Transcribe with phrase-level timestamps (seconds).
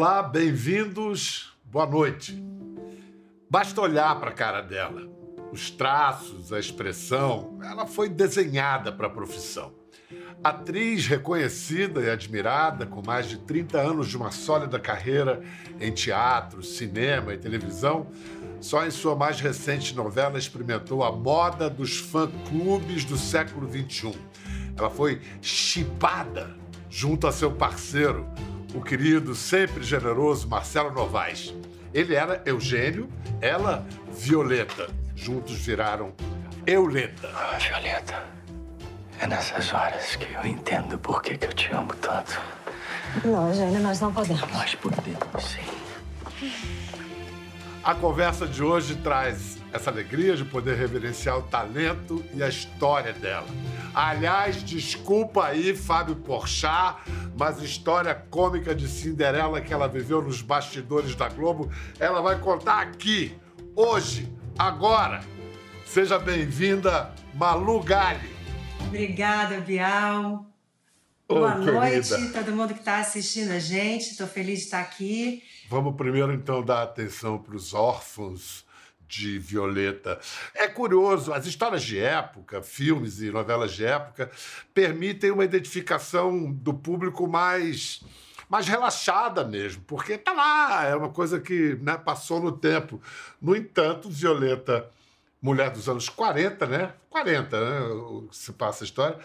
[0.00, 2.40] Olá, bem-vindos, boa noite.
[3.50, 5.02] Basta olhar para a cara dela.
[5.50, 9.74] Os traços, a expressão, ela foi desenhada para a profissão.
[10.44, 15.42] Atriz reconhecida e admirada, com mais de 30 anos de uma sólida carreira
[15.80, 18.06] em teatro, cinema e televisão,
[18.60, 24.16] só em sua mais recente novela experimentou a moda dos fã-clubes do século XXI.
[24.76, 26.56] Ela foi chipada
[26.88, 28.28] junto a seu parceiro,
[28.74, 31.54] o querido, sempre generoso Marcelo Novaes.
[31.92, 33.08] Ele era Eugênio,
[33.40, 34.88] ela Violeta.
[35.16, 36.12] Juntos viraram
[36.66, 37.30] Euleta.
[37.34, 38.22] Ah, Violeta,
[39.18, 42.40] é nessas horas que eu entendo por que, que eu te amo tanto.
[43.24, 44.40] Não, Eugênio, nós não podemos.
[44.52, 46.52] Nós podemos, sim.
[47.82, 53.12] A conversa de hoje traz essa alegria de poder reverenciar o talento e a história
[53.12, 53.46] dela.
[53.94, 56.98] Aliás, desculpa aí, Fábio Porchat,
[57.38, 62.38] mas a história cômica de Cinderela que ela viveu nos bastidores da Globo, ela vai
[62.38, 63.36] contar aqui,
[63.74, 65.20] hoje, agora.
[65.84, 68.36] Seja bem-vinda, Malu Gali.
[68.86, 70.46] Obrigada, Bial.
[71.28, 71.72] Boa querida.
[71.72, 74.12] noite, todo mundo que está assistindo a gente.
[74.12, 75.42] Estou feliz de estar aqui.
[75.68, 78.66] Vamos primeiro, então, dar atenção para os órfãos
[79.08, 80.20] de Violeta.
[80.54, 84.30] É curioso, as histórias de época, filmes e novelas de época,
[84.74, 88.02] permitem uma identificação do público mais
[88.48, 92.98] mais relaxada mesmo, porque tá lá, é uma coisa que né, passou no tempo.
[93.42, 94.88] No entanto, Violeta,
[95.40, 96.94] mulher dos anos 40, né?
[97.10, 98.28] 40, né?
[98.32, 99.18] Se passa a história,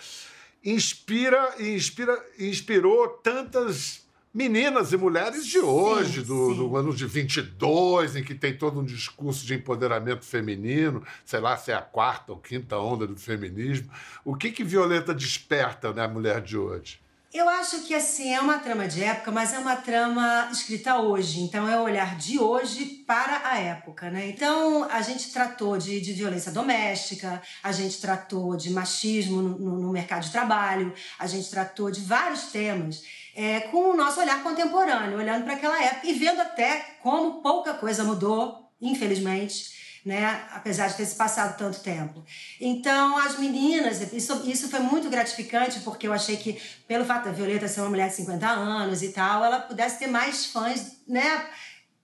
[0.63, 4.02] inspira e inspira, inspirou tantas
[4.33, 6.57] meninas e mulheres de hoje, do, sim.
[6.57, 11.55] do ano de 22, em que tem todo um discurso de empoderamento feminino, sei lá
[11.55, 13.91] se é a quarta ou quinta onda do feminismo.
[14.25, 16.99] O que que Violeta desperta na mulher de hoje?
[17.33, 21.39] Eu acho que assim é uma trama de época, mas é uma trama escrita hoje.
[21.41, 24.27] Então é o olhar de hoje para a época, né?
[24.29, 29.79] Então a gente tratou de, de violência doméstica, a gente tratou de machismo no, no-
[29.79, 33.01] no mercado de trabalho, a gente tratou de vários temas.
[33.35, 37.73] é, com o nosso olhar contemporâneo, olhando para aquela época e vendo até como pouca
[37.73, 39.71] coisa mudou, infelizmente,
[40.05, 40.43] né?
[40.53, 42.23] Apesar de ter se passado tanto tempo.
[42.59, 47.31] Então, as meninas, isso, isso foi muito gratificante, porque eu achei que, pelo fato da
[47.31, 51.45] Violeta ser uma mulher de 50 anos e tal, ela pudesse ter mais fãs, né?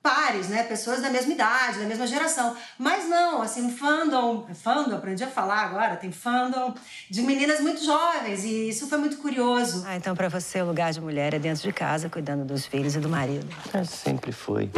[0.01, 0.63] Pares, né?
[0.63, 2.55] Pessoas da mesma idade, da mesma geração.
[2.77, 6.73] Mas não, assim, um fandom, fandom, aprendi a falar agora, tem fandom
[7.09, 9.83] de meninas muito jovens, e isso foi muito curioso.
[9.85, 12.95] Ah, então pra você o lugar de mulher é dentro de casa, cuidando dos filhos
[12.95, 13.45] e do marido.
[13.73, 14.71] É, sempre foi.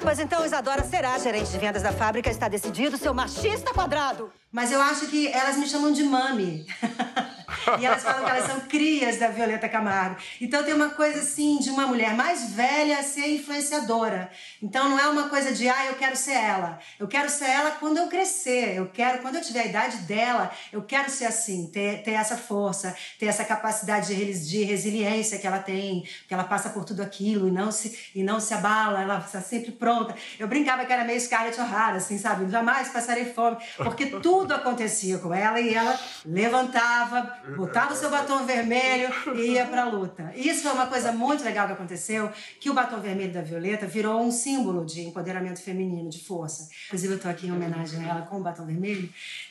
[0.00, 4.30] Pois então Isadora será gerente de vendas da fábrica, está decidido, seu machista quadrado.
[4.50, 6.66] Mas eu acho que elas me chamam de mami.
[7.78, 10.16] e elas falam que elas são crias da Violeta Camargo.
[10.40, 14.30] Então tem uma coisa assim de uma mulher mais velha ser influenciadora.
[14.62, 16.78] Então não é uma coisa de, ah, eu quero ser ela.
[16.98, 18.76] Eu quero ser ela quando eu crescer.
[18.76, 22.36] Eu quero, quando eu tiver a idade dela, eu quero ser assim, ter, ter essa
[22.36, 27.02] força, ter essa capacidade de, de resiliência que ela tem, que ela passa por tudo
[27.02, 30.14] aquilo e não se, e não se abala, ela está sempre pronta.
[30.38, 32.50] Eu brincava que era meio Scarlett O'Hara, assim, sabe?
[32.50, 38.44] Jamais passarei fome, porque tudo acontecia com ela e ela levantava, botava o seu batom
[38.44, 40.32] vermelho e ia pra luta.
[40.34, 42.30] Isso foi uma coisa muito legal que aconteceu,
[42.60, 46.68] que o batom vermelho da Violeta virou um símbolo de empoderamento feminino, de força.
[46.86, 49.08] Inclusive, eu tô aqui em homenagem a ela com o batom vermelho.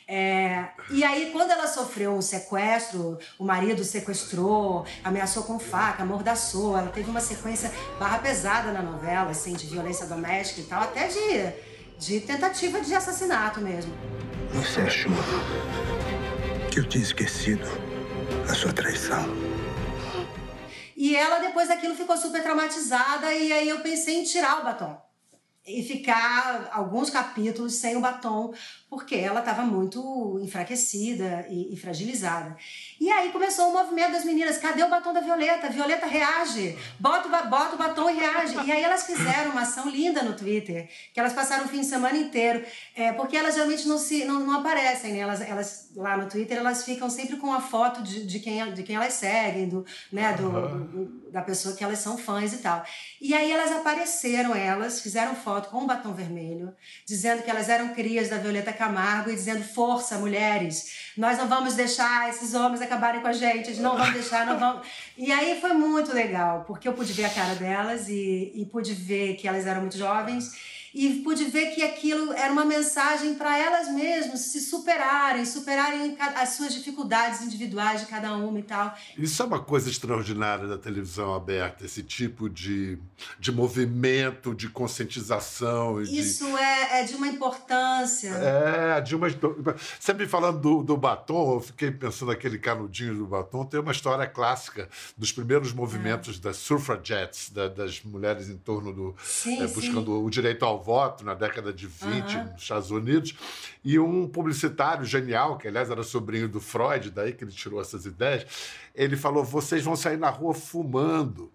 [0.08, 6.78] É, E aí, quando ela sofreu um sequestro, o marido sequestrou, ameaçou com faca, amordaçou,
[6.78, 11.08] ela teve uma sequência barra pesada na novela, assim, de violência doméstica e tal, até
[11.08, 11.54] de,
[11.98, 13.94] de tentativa de assassinato mesmo.
[14.54, 15.12] Você achou
[16.70, 17.66] que eu tinha esquecido
[18.50, 19.26] a sua traição?
[20.96, 25.02] E ela, depois daquilo, ficou super traumatizada e aí eu pensei em tirar o batom.
[25.66, 28.54] E ficar alguns capítulos sem o batom,
[28.92, 32.58] porque ela estava muito enfraquecida e, e fragilizada.
[33.00, 35.70] E aí começou o movimento das meninas: cadê o batom da Violeta?
[35.70, 38.54] Violeta reage, bota o, bota o batom e reage.
[38.66, 41.86] E aí elas fizeram uma ação linda no Twitter, que elas passaram o fim de
[41.86, 45.20] semana inteiro, é, porque elas geralmente não, se, não, não aparecem, né?
[45.20, 48.84] Elas, elas, lá no Twitter, elas ficam sempre com a foto de, de, quem, de
[48.84, 52.84] quem elas seguem, do, né, do, do- da pessoa que elas são fãs e tal.
[53.22, 57.94] E aí elas apareceram, elas, fizeram foto com um batom vermelho, dizendo que elas eram
[57.94, 63.22] crias da Violeta Camargo e dizendo: força, mulheres, nós não vamos deixar esses homens acabarem
[63.22, 64.88] com a gente, eles não vamos deixar, não vamos.
[65.16, 68.94] E aí foi muito legal, porque eu pude ver a cara delas e, e pude
[68.94, 70.52] ver que elas eram muito jovens.
[70.94, 76.50] E pude ver que aquilo era uma mensagem para elas mesmas se superarem, superarem as
[76.50, 78.94] suas dificuldades individuais de cada uma e tal.
[79.18, 82.98] Isso é uma coisa extraordinária da televisão aberta, esse tipo de,
[83.40, 86.02] de movimento, de conscientização.
[86.02, 86.58] Isso de...
[86.58, 88.30] É, é de uma importância.
[88.30, 89.28] É, de uma.
[90.00, 94.28] Sempre falando do, do batom, eu fiquei pensando naquele canudinho do batom, tem uma história
[94.28, 96.42] clássica dos primeiros movimentos é.
[96.42, 99.16] das suffragettes, da, das mulheres em torno do.
[99.24, 100.26] Sim, é, buscando sim.
[100.26, 102.44] o direito ao voto na década de 20 uhum.
[102.52, 103.36] nos Estados Unidos.
[103.84, 108.06] E um publicitário genial, que aliás era sobrinho do Freud, daí que ele tirou essas
[108.06, 108.46] ideias,
[108.96, 111.52] ele falou: vocês vão sair na rua fumando.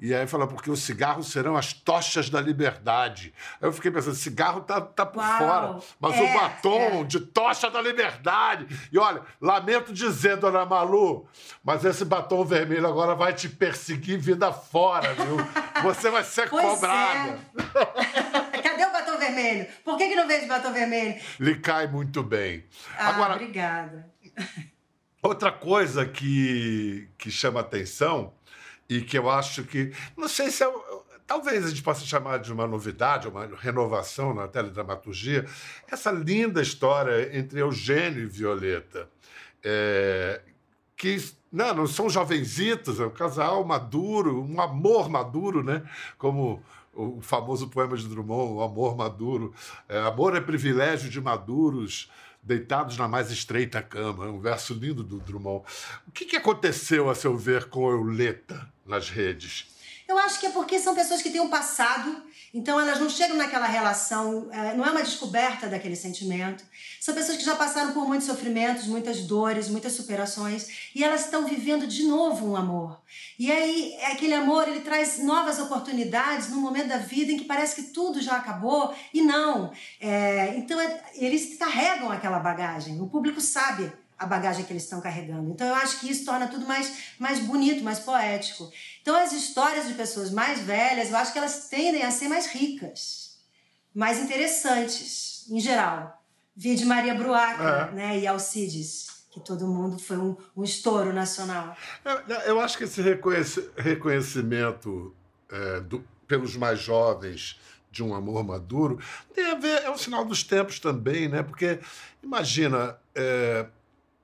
[0.00, 3.34] E aí fala, porque os cigarros serão as tochas da liberdade.
[3.60, 7.04] Aí eu fiquei pensando, cigarro tá, tá por Uau, fora, mas é, o batom é.
[7.04, 8.66] de tocha da liberdade.
[8.90, 11.28] E olha, lamento dizer, dona Malu,
[11.62, 15.36] mas esse batom vermelho agora vai te perseguir vida fora, viu?
[15.82, 17.38] Você vai ser pois cobrada.
[17.58, 18.29] É.
[19.30, 19.66] Vermelho?
[19.84, 21.20] Por que, que não vejo batom vermelho?
[21.38, 22.64] Lhe cai muito bem.
[22.96, 24.10] Ah, agora, obrigada.
[25.22, 28.32] Outra coisa que, que chama atenção
[28.88, 29.92] e que eu acho que.
[30.16, 30.72] Não sei se é.
[31.26, 35.46] Talvez a gente possa chamar de uma novidade, uma renovação na teledramaturgia,
[35.88, 39.08] essa linda história entre Eugênio e Violeta.
[39.62, 40.40] É,
[40.96, 41.22] que
[41.52, 45.82] não, não são jovenzitos, é um casal maduro, um amor maduro, né?
[46.18, 46.62] Como
[46.94, 49.54] o famoso poema de Drummond, o amor maduro.
[49.88, 52.10] É, amor é privilégio de maduros
[52.42, 54.26] deitados na mais estreita cama.
[54.26, 55.64] É um verso lindo do Drummond.
[56.06, 58.70] O que, que aconteceu, a seu ver, com Euleta?
[58.90, 59.66] nas redes?
[60.10, 62.20] Eu acho que é porque são pessoas que têm um passado,
[62.52, 66.64] então elas não chegam naquela relação, é, não é uma descoberta daquele sentimento.
[67.00, 71.46] São pessoas que já passaram por muitos sofrimentos, muitas dores, muitas superações, e elas estão
[71.46, 73.00] vivendo de novo um amor.
[73.38, 77.76] E aí, aquele amor, ele traz novas oportunidades num momento da vida em que parece
[77.76, 79.70] que tudo já acabou, e não.
[80.00, 85.00] É, então, é, eles carregam aquela bagagem, o público sabe a bagagem que eles estão
[85.00, 85.50] carregando.
[85.50, 88.70] Então eu acho que isso torna tudo mais, mais bonito, mais poético.
[89.00, 92.46] Então as histórias de pessoas mais velhas, eu acho que elas tendem a ser mais
[92.46, 93.38] ricas,
[93.94, 96.22] mais interessantes, em geral.
[96.54, 97.94] Vi de Maria Bruaca é.
[97.94, 101.76] né, e Alcides que todo mundo foi um, um estouro nacional.
[102.04, 103.00] Eu, eu, acho que esse
[103.76, 105.14] reconhecimento
[105.48, 107.60] é, do, pelos mais jovens
[107.92, 108.98] de um amor maduro
[109.32, 111.44] tem a ver, é um sinal dos tempos também, né?
[111.44, 111.78] Porque
[112.20, 113.66] imagina, é,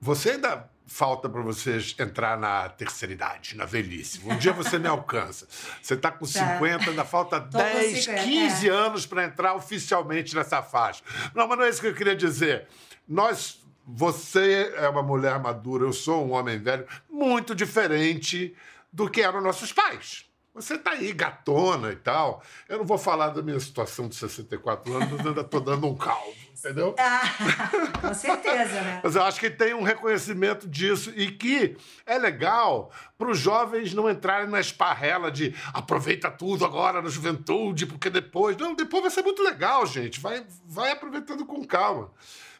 [0.00, 4.20] você ainda falta para vocês entrar na terceira idade, na velhice.
[4.24, 5.48] Um dia você me alcança.
[5.82, 6.90] Você está com 50, tá.
[6.90, 8.70] ainda falta Tô 10, 50, 15 é.
[8.70, 11.02] anos para entrar oficialmente nessa faixa.
[11.34, 12.68] Não, mas não é isso que eu queria dizer.
[13.08, 18.52] Nós você é uma mulher madura, eu sou um homem velho, muito diferente
[18.92, 20.25] do que eram nossos pais.
[20.56, 22.42] Você está aí, gatona e tal.
[22.68, 26.46] Eu não vou falar da minha situação de 64 anos, ainda estou dando um caldo
[26.58, 26.94] entendeu?
[27.06, 29.00] Ah, com certeza, né?
[29.02, 33.94] Mas eu acho que tem um reconhecimento disso e que é legal para os jovens
[33.94, 38.56] não entrarem na esparrela de aproveita tudo agora na juventude, porque depois.
[38.56, 40.20] Não, depois vai ser muito legal, gente.
[40.20, 42.10] Vai, vai aproveitando com calma.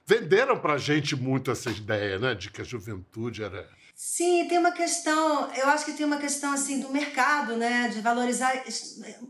[0.06, 3.68] Venderam para a gente muito essa ideia, né, de que a juventude era.
[3.98, 8.02] Sim, tem uma questão, eu acho que tem uma questão assim do mercado, né, de
[8.02, 8.52] valorizar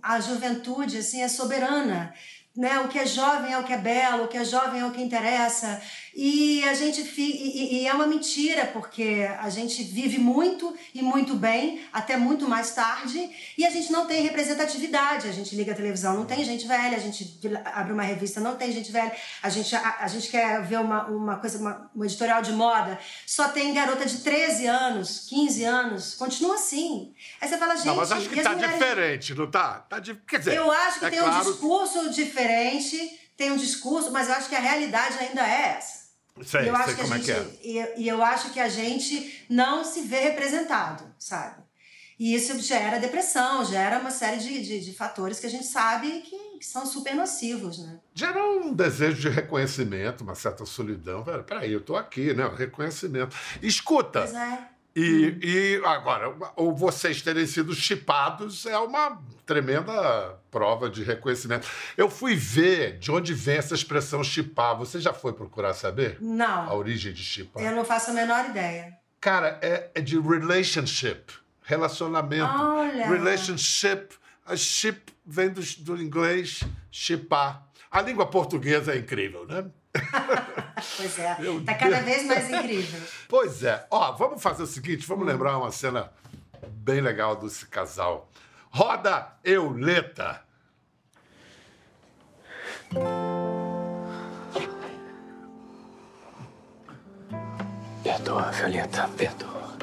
[0.02, 2.12] a juventude, assim, é soberana
[2.56, 2.80] né?
[2.80, 4.90] O que é jovem é o que é belo, o que é jovem é o
[4.90, 5.80] que interessa.
[6.18, 11.34] E a gente e, e, é uma mentira, porque a gente vive muito e muito
[11.34, 15.28] bem, até muito mais tarde, e a gente não tem representatividade.
[15.28, 18.56] A gente liga a televisão, não tem gente velha, a gente abre uma revista, não
[18.56, 22.02] tem gente velha, a gente, a, a gente quer ver uma, uma coisa, uma, um
[22.02, 27.14] editorial de moda, só tem garota de 13 anos, 15 anos, continua assim.
[27.42, 27.88] Aí você fala, gente.
[27.88, 28.72] Não, mas acho que tá mulheres...
[28.72, 29.80] diferente, não tá?
[29.80, 30.14] tá de...
[30.14, 31.46] Quer dizer, eu acho que é tem claro...
[31.46, 36.05] um discurso diferente, tem um discurso, mas eu acho que a realidade ainda é essa.
[36.42, 37.94] Sei, eu sei acho como que a é gente, é.
[37.96, 41.64] E, e eu acho que a gente não se vê representado, sabe?
[42.18, 46.22] E isso gera depressão, gera uma série de, de, de fatores que a gente sabe
[46.22, 48.00] que, que, são super nocivos, né?
[48.14, 51.22] Gera um desejo de reconhecimento, uma certa solidão.
[51.46, 52.50] Peraí, eu tô aqui, né?
[52.56, 53.36] Reconhecimento.
[53.62, 54.20] Escuta.
[54.20, 54.75] Pois é.
[54.96, 55.38] E, hum.
[55.42, 61.68] e agora, ou vocês terem sido chipados é uma tremenda prova de reconhecimento.
[61.98, 64.74] Eu fui ver de onde vem essa expressão chipar.
[64.78, 66.16] Você já foi procurar saber?
[66.18, 66.62] Não.
[66.62, 67.62] A origem de chipar?
[67.62, 68.96] Eu não faço a menor ideia.
[69.20, 71.30] Cara, é, é de relationship,
[71.62, 72.58] relacionamento.
[72.58, 73.06] Olha.
[73.06, 74.14] Relationship.
[74.46, 76.60] A ship vem do, do inglês
[76.90, 77.66] chipar.
[77.90, 79.66] A língua portuguesa é incrível, né?
[80.96, 83.00] pois é, está cada vez mais incrível.
[83.28, 83.86] Pois é.
[83.90, 85.28] Ó, vamos fazer o seguinte, vamos hum.
[85.28, 86.12] lembrar uma cena
[86.68, 88.30] bem legal desse casal.
[88.70, 90.42] Roda Euleta.
[98.02, 99.76] Perdoa, Violeta, perdoa.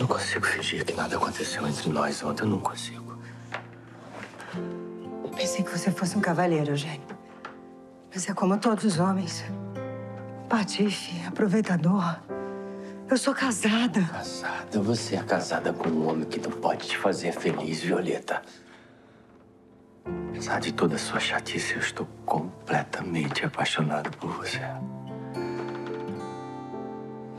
[0.00, 2.42] Não consigo fingir que nada aconteceu entre nós ontem.
[2.42, 3.04] Eu não consigo.
[5.36, 7.13] Pensei que você fosse um cavaleiro, Eugênio.
[8.14, 9.44] Mas é como todos os homens.
[10.48, 12.20] Patife, aproveitador.
[13.10, 14.02] Eu sou casada.
[14.02, 14.80] Casada?
[14.80, 18.40] Você é casada com um homem que não pode te fazer feliz, Violeta.
[20.30, 24.60] Apesar de toda a sua chatice, eu estou completamente apaixonado por você.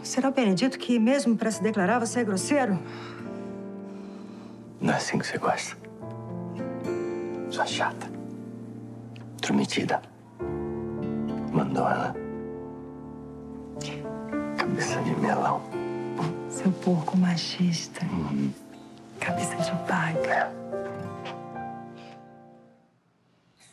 [0.04, 2.78] Será o Benedito que, mesmo para se declarar, você é grosseiro?
[4.82, 5.78] Não é assim que você gosta.
[7.50, 8.12] Sua chata.
[9.36, 10.15] Intrometida.
[14.58, 15.62] Cabeça de melão.
[16.50, 18.00] Seu porco machista.
[19.20, 20.54] Cabeça de baga.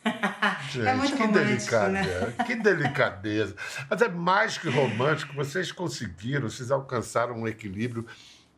[0.73, 2.45] Gente, É muito que delicadeza, né?
[2.45, 3.55] que delicadeza.
[3.89, 8.05] Mas é mais que romântico, vocês conseguiram, vocês alcançaram um equilíbrio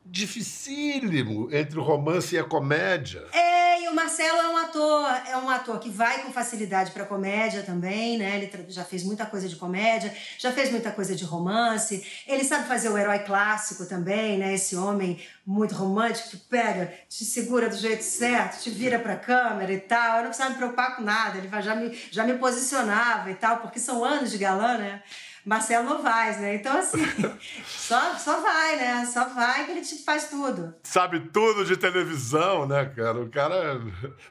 [0.07, 3.25] dificílimo entre o romance e a comédia.
[3.33, 7.05] É, e o Marcelo é um ator, é um ator que vai com facilidade pra
[7.05, 8.37] comédia também, né?
[8.37, 12.07] Ele já fez muita coisa de comédia, já fez muita coisa de romance.
[12.27, 14.55] Ele sabe fazer o herói clássico também, né?
[14.55, 19.73] Esse homem muito romântico que pega, te segura do jeito certo, te vira pra câmera
[19.73, 20.17] e tal.
[20.17, 23.59] Eu não precisava me preocupar com nada, ele já me, já me posicionava e tal,
[23.59, 25.03] porque são anos de galã, né?
[25.45, 26.55] Marcelo Novaes, né?
[26.55, 27.05] Então, assim,
[27.67, 29.07] só, só vai, né?
[29.07, 30.75] Só vai que ele te faz tudo.
[30.83, 33.21] Sabe tudo de televisão, né, cara?
[33.21, 33.81] O cara.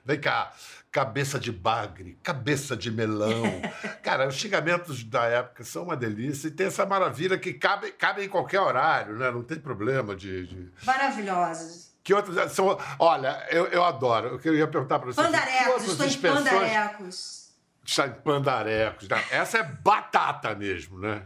[0.04, 0.52] Vem cá.
[0.92, 3.42] Cabeça de bagre, cabeça de melão.
[4.04, 8.24] Cara, os xingamentos da época são uma delícia e tem essa maravilha que cabe, cabe
[8.24, 9.32] em qualquer horário, né?
[9.32, 10.46] Não tem problema de.
[10.46, 10.72] de...
[10.86, 11.92] Maravilhosos.
[12.04, 12.52] Que outros.
[12.52, 12.78] São...
[13.00, 14.28] Olha, eu, eu adoro.
[14.30, 15.20] Eu queria perguntar para você.
[15.20, 17.43] que Pandarecos, estou em pandarecos.
[17.86, 19.08] Está em pandarecos.
[19.10, 19.24] né?
[19.30, 21.24] Essa é batata mesmo, né?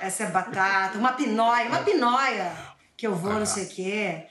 [0.00, 2.52] Essa é batata, uma pinóia, uma pinóia
[2.96, 4.26] que eu vou, não sei o quê.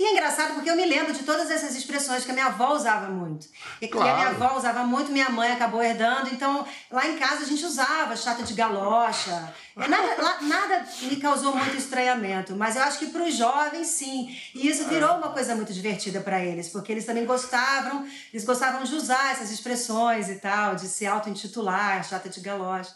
[0.00, 2.72] E é engraçado porque eu me lembro de todas essas expressões que a minha avó
[2.74, 3.46] usava muito.
[3.82, 4.44] E que a minha Claro.
[4.44, 6.30] avó usava muito, minha mãe acabou herdando.
[6.32, 9.52] Então, lá em casa a gente usava chata de galocha.
[9.76, 13.88] É, Nada, lá- nada me causou muito estranhamento, mas eu acho que para os jovens,
[13.88, 14.34] sim.
[14.54, 18.82] E isso virou uma coisa muito divertida para eles, porque eles também gostavam, eles gostavam
[18.84, 22.94] de usar essas expressões e tal, de se auto-intitular, chata de galocha.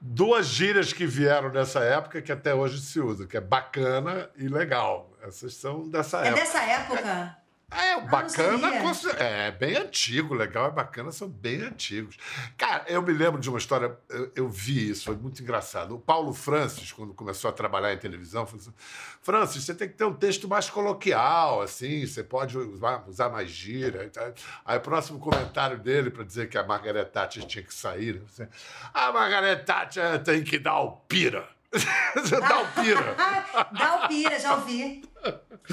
[0.00, 4.48] Duas gírias que vieram nessa época que até hoje se usam, que é bacana e
[4.48, 5.09] legal.
[5.22, 6.40] Essas são dessa É época.
[6.40, 7.36] dessa época?
[7.72, 8.80] É, o bacana sabia.
[8.80, 12.16] consi- é bem antigo, legal e bacana são bem antigos.
[12.58, 15.94] Cara, eu me lembro de uma história, eu, eu vi isso, foi muito engraçado.
[15.94, 18.74] O Paulo Francis, quando começou a trabalhar em televisão, falou assim:
[19.22, 23.48] Francis, você tem que ter um texto mais coloquial, assim, você pode usar, usar mais
[23.48, 24.02] gira.
[24.04, 24.32] e tal."
[24.64, 28.48] Aí o próximo comentário dele, para dizer que a Margaret Thatcher tinha que sair, assim,
[28.92, 31.48] a Margaret Thatcher tem que dar o pira.
[31.72, 33.14] Você dá o pira.
[33.78, 35.02] dá o pira, já ouvi.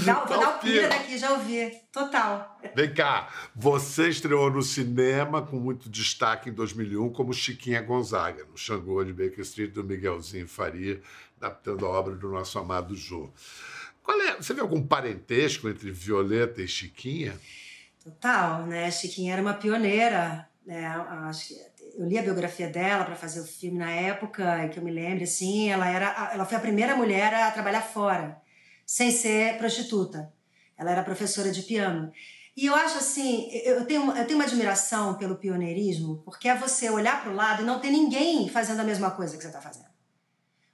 [0.05, 0.89] Dá, o- Dá o dá o pira pira.
[0.89, 1.71] daqui, já ouvi.
[1.91, 2.59] Total.
[2.75, 8.57] Vem cá, você estreou no cinema com muito destaque em 2001 como Chiquinha Gonzaga, no
[8.57, 11.01] Xangô de Baker Street do Miguelzinho Faria,
[11.41, 13.31] adaptando a obra do nosso amado Jô.
[14.03, 17.37] Qual é, você vê algum parentesco entre Violeta e Chiquinha?
[18.03, 18.89] Total, né?
[18.91, 20.85] Chiquinha era uma pioneira, né?
[21.27, 21.55] Acho que
[21.97, 24.91] eu li a biografia dela para fazer o filme na época, e que eu me
[24.91, 28.39] lembro assim, ela era, ela foi a primeira mulher a trabalhar fora,
[28.85, 30.31] sem ser prostituta.
[30.77, 32.11] Ela era professora de piano.
[32.55, 36.87] E eu acho assim, eu tenho, eu tenho uma admiração pelo pioneirismo, porque é você
[36.89, 39.61] olhar para o lado e não ter ninguém fazendo a mesma coisa que você está
[39.61, 39.87] fazendo.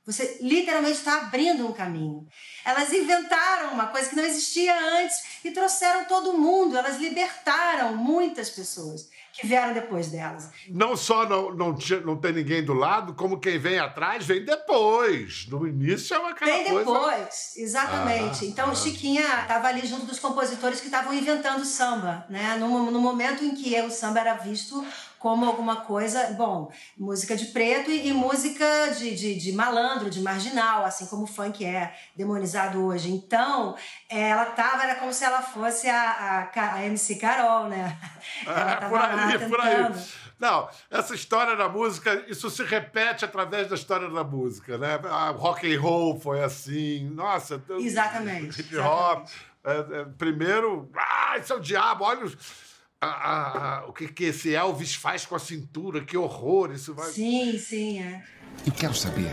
[0.06, 2.28] Você literalmente está abrindo um caminho.
[2.66, 5.16] Elas inventaram uma coisa que não existia antes
[5.46, 6.78] e trouxeram todo mundo.
[6.78, 10.52] Elas libertaram muitas pessoas que vieram depois delas.
[10.70, 11.76] Não só não, não,
[12.06, 15.48] não tem ninguém do lado, como quem vem atrás vem depois.
[15.48, 16.76] No início é uma coisa.
[16.76, 18.46] depois, exatamente.
[18.46, 18.76] Ah, então, ah.
[18.76, 22.56] Chiquinha estava ali junto dos compositores que estavam inventando samba, né?
[22.58, 24.86] No, no momento em que o samba era visto
[25.24, 28.66] como alguma coisa, bom, música de preto e, e música
[28.98, 33.10] de, de, de malandro, de marginal, assim como o funk é demonizado hoje.
[33.10, 33.74] Então,
[34.10, 37.98] ela tava, era como se ela fosse a, a, a MC Carol, né?
[38.46, 40.04] Ela É, tava por aí, por aí.
[40.38, 45.00] Não, essa história da música, isso se repete através da história da música, né?
[45.10, 47.64] A rock and roll foi assim, nossa.
[47.80, 49.26] Exatamente, Hip hop.
[49.64, 52.73] é, é, primeiro, ah, isso é o diabo, olha os-
[53.06, 57.10] a- a- o que, que esse Elvis faz com a cintura, que horror, isso vai.
[57.12, 58.24] Sim, sim, é.
[58.66, 59.32] Eu quero saber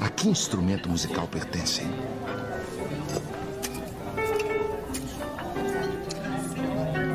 [0.00, 1.82] a que instrumento musical pertence.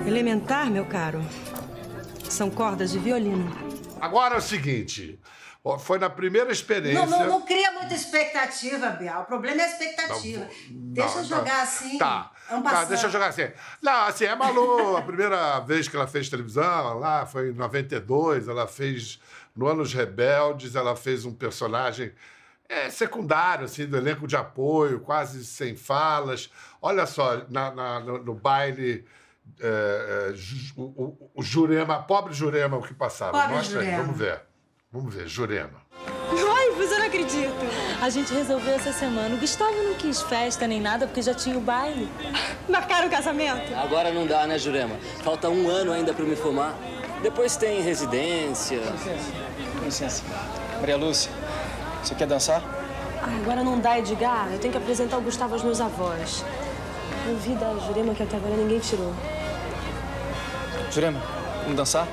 [0.08, 1.24] Elementar, meu caro.
[2.30, 3.50] São cordas de violino.
[4.00, 5.20] Agora é o seguinte.
[5.80, 7.06] Foi na primeira experiência.
[7.06, 9.24] Não, não, não cria muita expectativa, Bial.
[9.24, 10.48] O problema é a expectativa.
[10.70, 11.62] deixa eu Não, jogar tá.
[11.64, 11.98] assim.
[11.98, 12.32] Tá.
[12.52, 13.48] Um tá, deixa eu jogar assim.
[13.82, 18.48] Não, assim, é Malu, a primeira vez que ela fez televisão, lá foi em 92,
[18.48, 19.20] ela fez,
[19.56, 22.12] no Anos Rebeldes, ela fez um personagem
[22.70, 26.50] é, secundário, assim, do elenco de apoio, quase sem falas.
[26.82, 29.06] Olha só, na, na- no, no baile,
[29.60, 30.36] é, é,
[30.76, 33.32] o, o- o Jurema, pobre Jurema, o que passava.
[33.40, 34.04] Pobre Mostra aí, Jurema.
[34.04, 34.42] vamos ver.
[34.92, 35.86] Vamos ver, Jurema.
[37.16, 37.54] Acredita.
[38.02, 39.36] A gente resolveu essa semana.
[39.36, 42.12] O Gustavo não quis festa nem nada porque já tinha o baile.
[42.68, 43.74] Marcaram o casamento?
[43.74, 44.98] Agora não dá, né, Jurema?
[45.24, 46.76] Falta um ano ainda pra eu me formar.
[47.24, 48.82] Depois tem residência.
[49.80, 50.24] Com licença.
[50.82, 51.32] Maria Lúcia,
[52.04, 52.62] você quer dançar?
[53.22, 54.50] Ai, agora não dá, Edgar.
[54.52, 56.44] Eu tenho que apresentar o Gustavo aos meus avós.
[57.26, 59.14] Eu vi da Jurema que até agora ninguém tirou.
[60.92, 61.22] Jurema,
[61.62, 62.08] vamos dançar?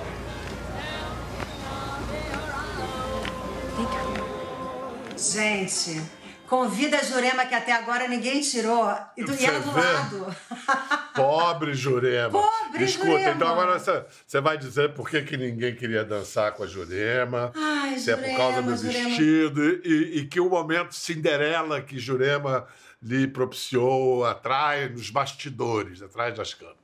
[5.22, 6.02] Gente,
[6.48, 8.92] convida a Jurema que até agora ninguém tirou.
[9.16, 9.80] E, do, e ela do vê?
[9.80, 10.36] lado.
[11.14, 12.30] Pobre Jurema.
[12.30, 13.30] Pobre Escuta, Jurema.
[13.30, 17.52] então agora você, você vai dizer por que, que ninguém queria dançar com a Jurema.
[17.54, 19.08] Ai, se é por causa Jurema, do Jurema.
[19.08, 22.66] vestido e, e que o momento Cinderela que Jurema
[23.00, 26.82] lhe propiciou atrás, nos bastidores, atrás das câmeras.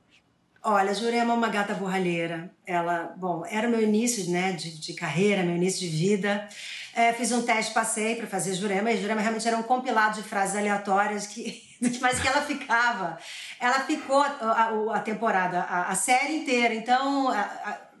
[0.61, 2.51] Olha, a Jurema é uma gata borralheira.
[2.65, 6.47] Ela, bom, era o meu início né, de, de carreira, meu início de vida.
[6.93, 10.27] É, fiz um teste, passei para fazer Jurema, e Jurema realmente era um compilado de
[10.27, 11.63] frases aleatórias, que,
[12.01, 13.17] mas que ela ficava.
[13.59, 16.73] Ela ficou a, a- a temporada, a, a série inteira.
[16.73, 17.31] Então,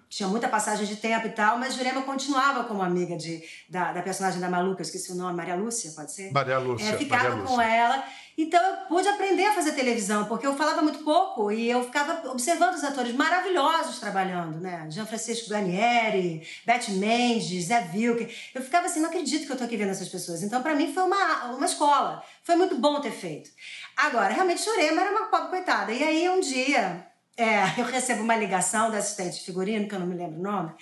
[0.09, 4.01] tinha muita passagem de tempo e tal, mas Jurema continuava como amiga de, da, da
[4.01, 6.31] personagem da maluca, eu esqueci o nome, Maria Lúcia, pode ser?
[6.31, 7.63] Maria Lúcia, É, ficava Maria com Lúcia.
[7.69, 8.03] ela.
[8.35, 12.29] Então eu pude aprender a fazer televisão, porque eu falava muito pouco e eu ficava
[12.31, 14.87] observando os atores maravilhosos trabalhando, né?
[14.89, 18.33] Jean Francisco Ganieri, Beth Mendes, Zé Wilker.
[18.55, 20.41] Eu ficava assim, não acredito que eu tô aqui vendo essas pessoas.
[20.41, 22.23] Então para mim foi uma, uma escola.
[22.41, 23.49] Foi muito bom ter feito.
[23.97, 25.91] Agora, realmente Jurema era uma pobre coitada.
[25.91, 27.05] E aí um dia
[27.39, 30.43] é, eu recebo uma ligação da assistente de figurino, que eu não me lembro o
[30.43, 30.73] nome,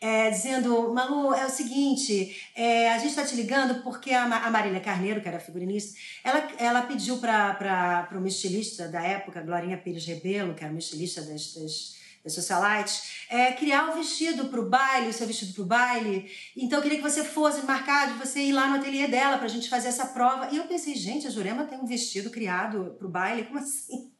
[0.00, 4.50] é, dizendo: Malu, é o seguinte, é, a gente está te ligando porque a, a
[4.50, 10.06] Marília Carneiro, que era figurinista, ela, ela pediu para uma estilista da época, Glorinha Pires
[10.06, 14.68] Rebelo, que era uma estilista das, das, das socialites, é, criar o vestido para o
[14.68, 16.30] baile, o seu vestido para o baile.
[16.56, 19.46] Então eu queria que você fosse marcar de você ir lá no ateliê dela para
[19.46, 20.48] a gente fazer essa prova.
[20.50, 23.44] E eu pensei, gente, a Jurema tem um vestido criado para o baile?
[23.44, 24.16] Como assim?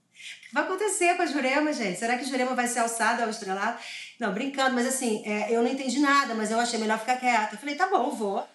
[0.53, 1.99] Vai acontecer com a Jurema, gente?
[1.99, 3.79] Será que Jurema vai ser alçada ao estrelado?
[4.19, 7.55] Não, brincando, mas assim, é, eu não entendi nada, mas eu achei melhor ficar quieta.
[7.55, 8.47] Eu falei, tá bom, vou.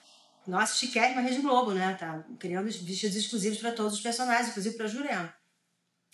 [0.47, 1.95] Nossa, chiquérrima Rede Globo, né?
[1.99, 5.33] Tá criando vestidos exclusivos para todos os personagens, inclusive para Jurema.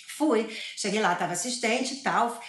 [0.07, 2.41] Fui, cheguei lá, tava assistente e tal.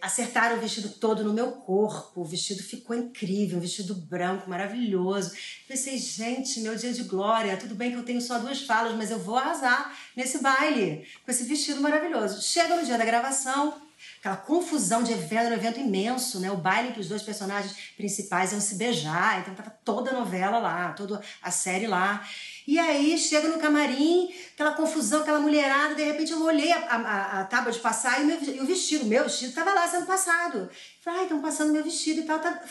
[0.00, 2.20] acertaram o vestido todo no meu corpo.
[2.20, 5.32] O vestido ficou incrível, um vestido branco, maravilhoso.
[5.68, 7.56] Pensei, gente, meu dia de glória.
[7.56, 11.30] Tudo bem que eu tenho só duas falas, mas eu vou arrasar nesse baile com
[11.30, 12.42] esse vestido maravilhoso.
[12.42, 13.80] Chega no dia da gravação,
[14.18, 16.50] aquela confusão de evento, um evento imenso, né?
[16.50, 20.58] O baile que os dois personagens principais iam se beijar, então tava toda a novela
[20.58, 22.24] lá, toda a série lá.
[22.66, 27.40] E aí chega no camarim, aquela confusão, aquela mulherada, de repente eu olhei a, a,
[27.40, 30.06] a tábua de passar e, o meu- e o vestido, meu vestido tava lá sendo
[30.06, 30.70] passado.
[31.00, 32.62] Falei, ai, estão passando meu vestido e tal, tá,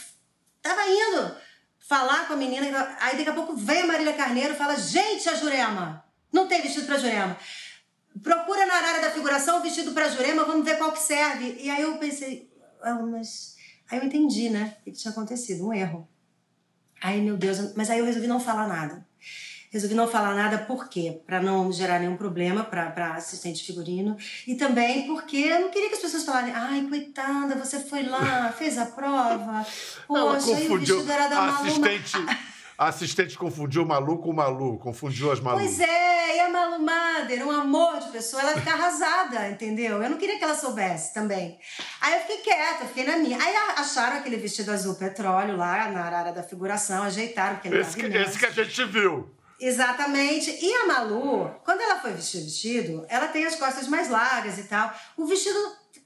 [0.61, 1.35] tava indo
[1.79, 5.27] falar com a menina, aí daqui a pouco vem a Marília Carneiro e fala, gente,
[5.27, 7.35] a Jurema, não tem vestido pra Jurema.
[8.21, 11.57] Procura na área da figuração o vestido pra Jurema, vamos ver qual que serve.
[11.59, 13.55] E aí eu pensei, ah, mas...
[13.89, 16.07] Aí eu entendi, né, o que tinha acontecido, um erro.
[17.01, 19.05] Aí, meu Deus, mas aí eu resolvi não falar nada.
[19.71, 21.21] Resolvi não falar nada, por quê?
[21.25, 24.17] Para não gerar nenhum problema para assistente figurino.
[24.45, 28.51] E também porque eu não queria que as pessoas falassem, ai, coitada, você foi lá,
[28.51, 29.65] fez a prova.
[30.09, 31.67] Ela Poxa, aí o vestido era da A Malu.
[31.67, 32.11] assistente,
[32.81, 35.59] a assistente confundiu o Malu com o Malu, confundiu as Malu.
[35.59, 40.01] Pois é, e a Malu Mader, um amor de pessoa, ela fica arrasada, entendeu?
[40.01, 41.59] Eu não queria que ela soubesse também.
[42.01, 43.37] Aí eu fiquei quieta, fiquei na minha.
[43.37, 47.95] Aí acharam aquele vestido azul petróleo lá na área da figuração, ajeitaram, porque ele Esse,
[47.95, 49.29] que- esse que a gente viu.
[49.59, 50.49] Exatamente.
[50.59, 54.57] E a Malu, quando ela foi vestir o vestido, ela tem as costas mais largas
[54.57, 54.91] e tal.
[55.15, 55.59] O vestido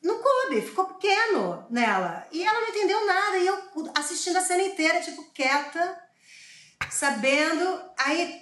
[0.04, 2.28] não coube, ficou pequeno nela.
[2.34, 3.38] E ela não entendeu nada.
[3.38, 3.58] E eu
[3.98, 6.04] assistindo a cena inteira, tipo, quieta,
[6.90, 7.80] sabendo.
[7.98, 8.42] Aí,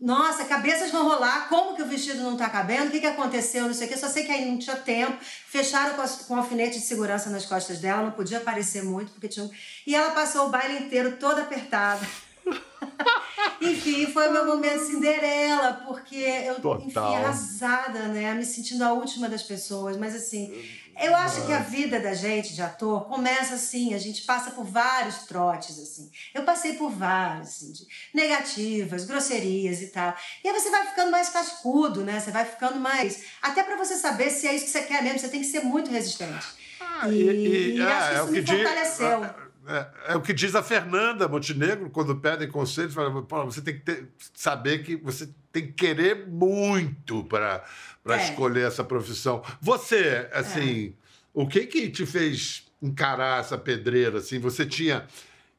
[0.00, 1.48] nossa, cabeças vão rolar.
[1.48, 2.88] Como que o vestido não tá cabendo?
[2.88, 3.66] O que, que aconteceu?
[3.66, 3.98] Não sei o que.
[3.98, 5.16] Só sei que aí não tinha tempo.
[5.22, 8.02] Fecharam com, com alfinete de segurança nas costas dela.
[8.02, 9.46] Não podia aparecer muito, porque tinha.
[9.46, 9.50] um-
[9.86, 12.06] E ela passou o baile inteiro toda apertada.
[13.60, 16.86] Enfim, foi o meu momento Cinderela, porque eu, Total.
[16.86, 18.34] enfim, arrasada, né?
[18.34, 19.96] Me sentindo a última das pessoas.
[19.96, 20.52] Mas assim,
[21.00, 24.64] Eu acho que a vida da gente, de ator, começa assim, a gente passa por
[24.64, 26.10] vários trotes, assim.
[26.34, 30.14] Eu passei por vários, assim, de negativas, grosserias e tal.
[30.42, 32.20] E aí você vai ficando mais cascudo, né?
[32.20, 33.24] Você vai ficando mais...
[33.42, 35.60] Até para você saber se é isso que você quer mesmo, você tem que ser
[35.60, 36.46] muito resistente.
[36.80, 39.20] Ah, e, e, e acho que é, isso me fortaleceu.
[39.20, 42.94] Diz, é, é, o que diz a Fernanda Montenegro quando pedem conselhos.
[42.94, 47.64] Fala, você tem que ter, saber que você tem que querer muito para
[48.02, 48.24] para é.
[48.24, 49.42] escolher essa profissão.
[49.62, 50.92] Você, assim, é.
[51.32, 54.18] o que que te fez encarar essa pedreira?
[54.18, 55.06] Assim, você tinha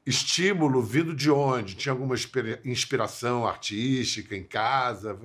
[0.06, 1.74] estímulo vindo de onde?
[1.74, 2.16] Tinha alguma
[2.64, 5.18] inspiração artística em casa?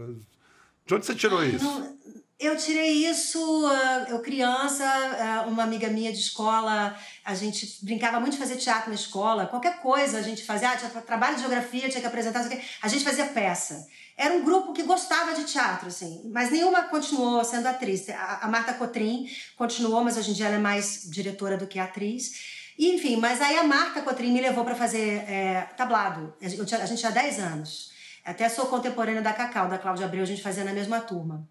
[0.87, 1.63] De onde você tirou isso?
[1.63, 1.99] Não,
[2.39, 8.19] eu tirei isso, ah, eu criança, ah, uma amiga minha de escola, a gente brincava
[8.19, 11.43] muito de fazer teatro na escola, qualquer coisa a gente fazia, ah, tinha trabalho de
[11.43, 12.49] geografia, tinha que apresentar,
[12.81, 13.87] a gente fazia peça.
[14.21, 18.07] Era um grupo que gostava de teatro, assim, mas nenhuma continuou sendo atriz.
[18.11, 22.75] A, Marta Cotrim continuou, mas hoje em dia ela é mais diretora do que atriz.
[22.79, 26.35] E, enfim, mas aí a Marta Cotrim me levou para fazer é, tablado.
[26.39, 27.93] a gente tinha 10 anos.
[28.23, 31.49] Até sou contemporânea da Cacau, da Cláudia Abreu, a gente fazia na mesma turma.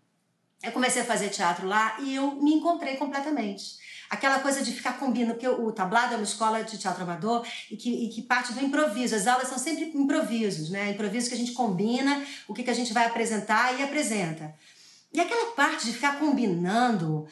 [0.62, 3.78] Eu comecei a fazer teatro lá e eu me encontrei completamente.
[4.10, 7.78] Aquela coisa de ficar combinando, porque o tablado é uma escola de teatro amador e
[7.78, 9.15] que, e que parte do improviso.
[9.15, 10.89] As aulas são sempre improvisos, né?
[10.89, 14.54] Improvisos que a gente combina, o que, que a gente vai apresentar e apresenta.
[15.13, 17.28] E aquela parte de ficar combinando,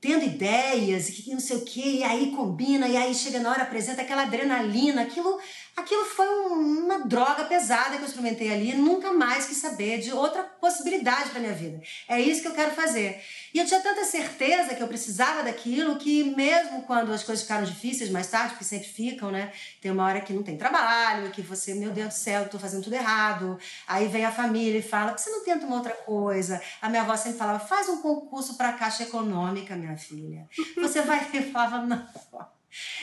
[0.00, 3.62] tendo ideias, e não sei o quê, e aí combina, e aí chega na hora,
[3.62, 5.38] apresenta aquela adrenalina, aquilo
[5.80, 10.42] Aquilo foi uma droga pesada que eu experimentei ali, nunca mais quis saber de outra
[10.42, 11.80] possibilidade para minha vida.
[12.06, 13.18] É isso que eu quero fazer.
[13.54, 17.64] E eu tinha tanta certeza que eu precisava daquilo que mesmo quando as coisas ficaram
[17.64, 19.52] difíceis mais tarde, porque sempre ficam, né?
[19.80, 22.84] Tem uma hora que não tem trabalho, que você, meu Deus do céu, estou fazendo
[22.84, 23.58] tudo errado.
[23.88, 26.60] Aí vem a família e fala, por que você não tenta uma outra coisa?
[26.82, 30.46] A minha avó sempre falava, faz um concurso para a Caixa Econômica, minha filha.
[30.76, 32.06] Você vai e falava, não.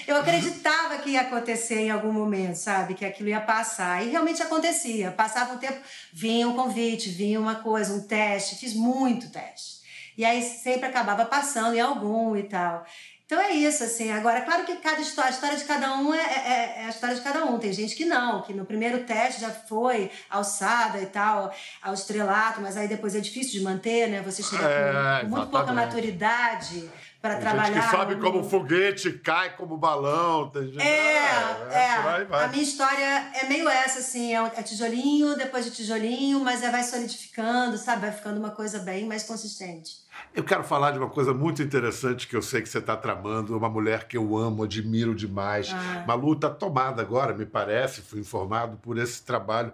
[0.08, 2.94] Eu acreditava que ia acontecer em algum momento, sabe?
[2.94, 4.06] Que aquilo ia passar.
[4.06, 5.12] E realmente acontecia.
[5.12, 5.80] Passava um tempo,
[6.14, 8.56] vinha um convite, vinha uma coisa, um teste.
[8.56, 9.78] Fiz muito teste.
[10.18, 12.86] E aí sempre acabava passando em algum e tal.
[13.28, 14.10] Então é isso, assim.
[14.10, 17.14] Agora, claro que cada história, a história de cada um é, é, é, a história
[17.14, 17.60] de cada um.
[17.60, 22.62] Tem gente que não, que no primeiro teste já foi alçada e tal, ao estrelato,
[22.62, 24.22] mas aí depois é difícil de manter, né?
[24.22, 26.90] Você chega é, com muito pouca maturidade
[27.28, 27.74] para trabalhar.
[27.74, 28.22] Gente que sobe no...
[28.22, 30.50] como foguete, cai como balão.
[30.50, 30.82] Tem gente...
[30.82, 32.28] É, é.
[32.30, 32.44] é.
[32.44, 36.72] A minha história é meio essa, assim, é, é tijolinho, depois de tijolinho, mas é,
[36.72, 38.02] vai solidificando, sabe?
[38.02, 40.08] Vai ficando uma coisa bem mais consistente.
[40.34, 43.56] Eu quero falar de uma coisa muito interessante que eu sei que você está tramando,
[43.56, 45.70] uma mulher que eu amo, admiro demais.
[45.72, 46.06] Ah.
[46.08, 49.72] Malu está tomada agora, me parece, fui informado por esse trabalho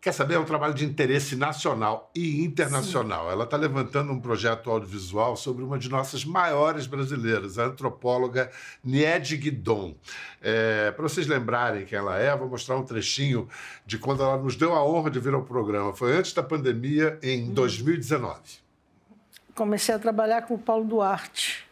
[0.00, 0.36] Quer saber?
[0.36, 3.26] É um trabalho de interesse nacional e internacional.
[3.26, 3.32] Sim.
[3.32, 8.50] Ela está levantando um projeto audiovisual sobre uma de nossas maiores brasileiras, a antropóloga
[8.82, 9.94] Niede Guidon.
[10.40, 13.46] É, Para vocês lembrarem quem ela é, vou mostrar um trechinho
[13.84, 15.92] de quando ela nos deu a honra de vir ao programa.
[15.92, 18.38] Foi antes da pandemia, em 2019.
[18.38, 19.16] Hum.
[19.54, 21.68] Comecei a trabalhar com o Paulo Duarte.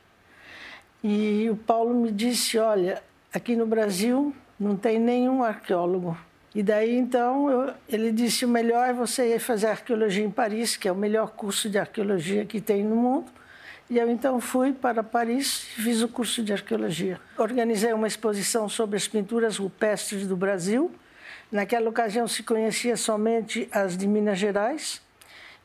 [1.02, 6.27] E o Paulo me disse: olha, aqui no Brasil não tem nenhum arqueólogo
[6.58, 10.76] e daí, então, eu, ele disse: o melhor é você ir fazer arqueologia em Paris,
[10.76, 13.30] que é o melhor curso de arqueologia que tem no mundo.
[13.88, 17.20] E eu então fui para Paris e fiz o curso de arqueologia.
[17.38, 20.90] Organizei uma exposição sobre as pinturas rupestres do Brasil.
[21.52, 25.00] Naquela ocasião se conhecia somente as de Minas Gerais.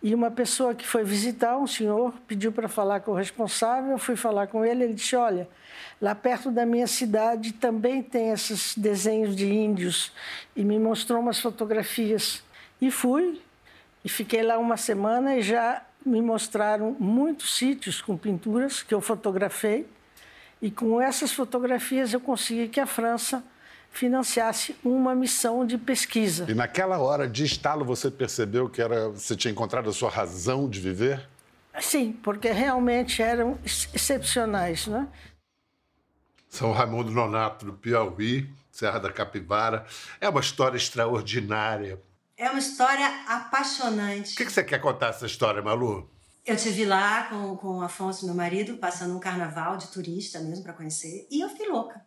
[0.04, 3.92] E uma pessoa que foi visitar, um senhor, pediu para falar com o responsável.
[3.92, 4.84] Eu fui falar com ele.
[4.84, 5.48] Ele disse: Olha,
[6.04, 10.12] Lá perto da minha cidade também tem esses desenhos de índios
[10.54, 12.44] e me mostrou umas fotografias.
[12.82, 13.42] E fui
[14.04, 19.00] e fiquei lá uma semana e já me mostraram muitos sítios com pinturas que eu
[19.00, 19.88] fotografei.
[20.62, 23.42] E com essas fotografias eu consegui que a França
[23.94, 26.46] financiasse uma missão de pesquisa.
[26.50, 30.68] E naquela hora de estalo você percebeu que era você tinha encontrado a sua razão
[30.68, 31.30] de viver?
[31.80, 35.08] Sim, porque realmente eram excepcionais, né?
[36.50, 39.86] São Raimundo Nonato, do Piauí, Serra da Capivara.
[40.20, 42.00] É uma história extraordinária.
[42.38, 44.34] É uma história apaixonante.
[44.34, 46.10] O que, que você quer contar essa história, Malu?
[46.46, 50.64] Eu tive lá com, com o Afonso, meu marido, passando um carnaval de turista mesmo
[50.64, 52.06] para conhecer, e eu fiquei louca.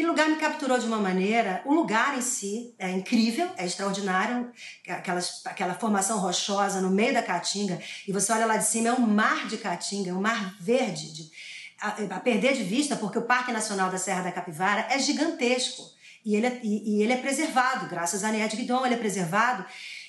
[0.00, 1.60] Que lugar me capturou de uma maneira.
[1.66, 4.50] O lugar em si é incrível, é extraordinário.
[4.88, 8.92] Aquelas, aquela formação rochosa no meio da caatinga, e você olha lá de cima, é
[8.94, 11.30] um mar de caatinga, é um mar verde, de,
[11.78, 15.82] a, a, perder de vista, porque o Parque Nacional da Serra da Capivara é gigantesco
[16.24, 19.66] e ele é, e, e ele é preservado, graças a Ned Guidon ele é preservado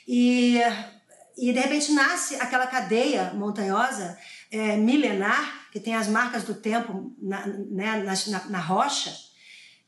[0.08, 0.58] e,
[1.38, 4.18] e de repente nasce aquela cadeia montanhosa
[4.50, 9.31] é, milenar, que tem as marcas do tempo na, né, na, na rocha,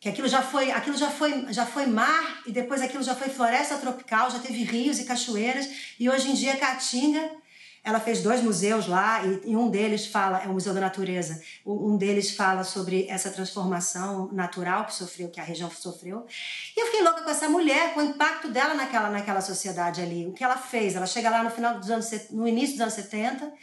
[0.03, 3.29] que aquilo já foi aquilo já foi já foi mar e depois aquilo já foi
[3.29, 5.65] floresta tropical já teve rios e cachoeiras
[5.97, 7.31] e hoje em dia Caatinga
[7.81, 11.41] ela fez dois museus lá e, e um deles fala é o museu da natureza
[11.65, 16.25] um deles fala sobre essa transformação natural que sofreu que a região sofreu
[16.75, 20.27] e eu fiquei louca com essa mulher com o impacto dela naquela naquela sociedade ali
[20.27, 22.93] o que ela fez ela chega lá no final dos anos no início dos anos
[22.95, 23.53] 70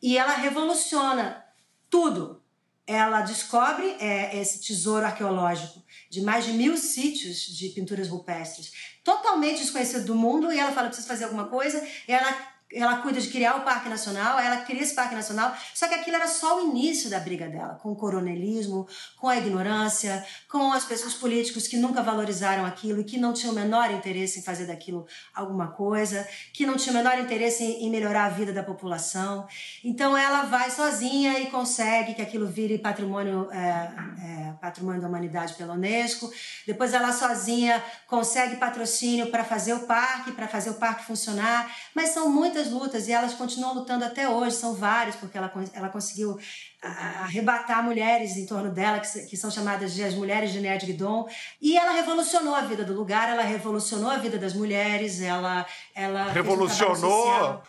[0.00, 1.44] e ela revoluciona
[1.90, 2.41] tudo
[2.86, 8.72] ela descobre é, esse tesouro arqueológico de mais de mil sítios de pinturas rupestres,
[9.04, 13.20] totalmente desconhecido do mundo, e ela fala: preciso fazer alguma coisa, e ela ela cuida
[13.20, 16.58] de criar o Parque Nacional, ela cria esse Parque Nacional, só que aquilo era só
[16.58, 18.86] o início da briga dela, com o coronelismo,
[19.18, 23.52] com a ignorância, com as pessoas políticos que nunca valorizaram aquilo e que não tinham
[23.52, 27.90] o menor interesse em fazer daquilo alguma coisa, que não tinham o menor interesse em,
[27.90, 29.46] melhorar a vida da população.
[29.84, 35.54] Então ela vai sozinha e consegue que aquilo vire patrimônio, é, é, patrimônio da humanidade
[35.54, 36.32] pela Unesco.
[36.66, 42.10] Depois ela sozinha consegue patrocínio para fazer o parque, para fazer o parque funcionar, mas
[42.10, 45.88] são muitas muitas lutas e elas continuam lutando até hoje, são várias, porque ela, ela
[45.88, 46.38] conseguiu
[46.82, 51.28] arrebatar mulheres em torno dela, que, que são chamadas de as mulheres de Ned Guidon.
[51.60, 55.64] E ela revolucionou a vida do lugar, ela revolucionou a vida das mulheres, ela.
[55.94, 57.60] ela revolucionou, é,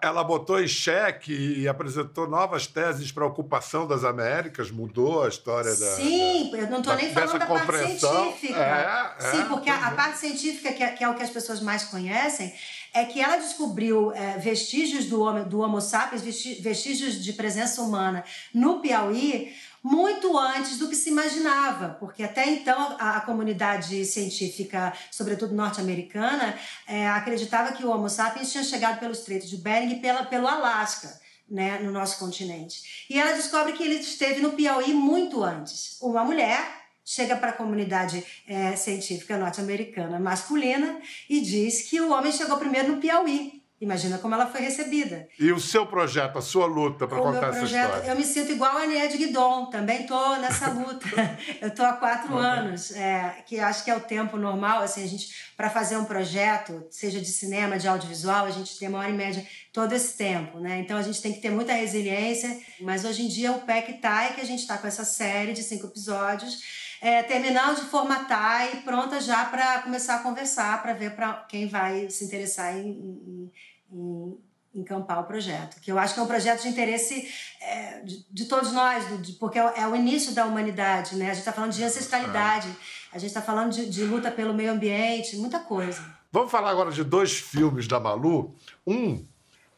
[0.00, 5.28] ela botou em xeque e apresentou novas teses para a ocupação das Américas, mudou a
[5.28, 5.96] história da.
[5.96, 8.58] Sim, eu não estou nem falando da parte científica.
[8.58, 11.28] É, é, Sim, porque a, a, parte científica, que é, que é o que as
[11.28, 12.54] pessoas mais conhecem,
[12.94, 18.24] é que ela descobriu é, vestígios do, homem, do Homo sapiens, vestígios de presença humana
[18.54, 24.92] no Piauí muito antes do que se imaginava, porque até então a, a comunidade científica,
[25.10, 30.00] sobretudo norte-americana, é, acreditava que o Homo sapiens tinha chegado pelo Estreito de Bering e
[30.00, 31.24] pela, pelo Alasca.
[31.48, 33.06] Né, no nosso continente.
[33.08, 35.96] E ela descobre que ele esteve no Piauí muito antes.
[36.00, 36.58] Uma mulher
[37.04, 42.88] chega para a comunidade é, científica norte-americana masculina e diz que o homem chegou primeiro
[42.88, 43.62] no Piauí.
[43.78, 45.28] Imagina como ela foi recebida.
[45.38, 48.10] E o seu projeto, a sua luta para contar projeto, essa história?
[48.10, 51.06] Eu me sinto igual a Ned Guidon, também estou nessa luta.
[51.60, 52.38] eu estou há quatro uhum.
[52.38, 56.06] anos, é, que acho que é o tempo normal, assim, a gente, para fazer um
[56.06, 60.16] projeto, seja de cinema, de audiovisual, a gente tem uma hora e média todo esse
[60.16, 60.78] tempo, né?
[60.78, 63.94] Então a gente tem que ter muita resiliência, mas hoje em dia o pé que
[63.94, 67.82] tá é que a gente está com essa série de cinco episódios é, terminando de
[67.82, 72.76] formatar e pronta já para começar a conversar, para ver para quem vai se interessar
[72.76, 73.52] em, em,
[73.92, 74.38] em,
[74.74, 75.80] encampar o projeto.
[75.80, 79.32] Que eu acho que é um projeto de interesse é, de, de, todos nós, de,
[79.34, 81.26] porque é, é, o início da humanidade, né?
[81.26, 82.68] A gente está falando de ancestralidade,
[83.12, 86.02] a gente está falando de, de luta pelo meio ambiente, muita coisa.
[86.32, 88.54] Vamos falar agora de dois filmes da Malu.
[88.86, 89.24] Um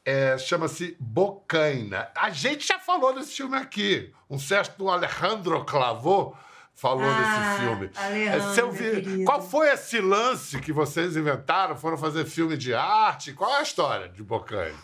[0.05, 2.09] é, chama-se Bocaina.
[2.15, 4.11] A gente já falou desse filme aqui.
[4.29, 6.35] Um certo Alejandro Clavô
[6.79, 7.91] falou ah, nesse filme.
[7.97, 9.25] Alejandro, vi...
[9.25, 11.77] Qual foi esse lance que vocês inventaram?
[11.77, 13.33] Foram fazer filme de arte?
[13.33, 14.77] Qual é a história de Bocane?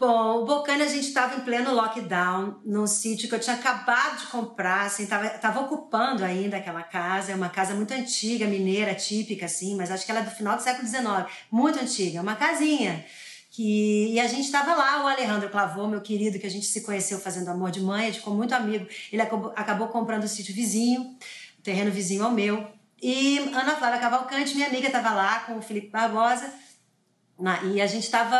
[0.00, 4.18] Bom, o Bocane a gente estava em pleno lockdown, num sítio que eu tinha acabado
[4.18, 8.96] de comprar, assim, tava, tava ocupando ainda aquela casa, é uma casa muito antiga, mineira,
[8.96, 11.06] típica, assim, mas acho que ela é do final do século XIX,
[11.52, 13.04] muito antiga, uma casinha
[13.52, 16.80] que e a gente estava lá, o Alejandro Clavô, meu querido, que a gente se
[16.80, 18.86] conheceu fazendo Amor de Mãe, a gente ficou muito amigo.
[19.12, 21.02] Ele acabou, acabou comprando o sítio vizinho,
[21.58, 22.66] o terreno vizinho ao meu.
[23.00, 26.50] E Ana Flávia Cavalcante, minha amiga, estava lá com o Felipe Barbosa,
[27.38, 28.38] na, e a gente estava